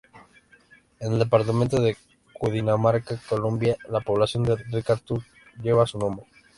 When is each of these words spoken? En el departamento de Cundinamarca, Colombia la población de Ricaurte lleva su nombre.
En 0.99 1.13
el 1.13 1.19
departamento 1.19 1.79
de 1.79 1.95
Cundinamarca, 2.33 3.19
Colombia 3.29 3.77
la 3.87 3.99
población 4.01 4.41
de 4.41 4.55
Ricaurte 4.55 5.19
lleva 5.61 5.85
su 5.85 5.99
nombre. 5.99 6.25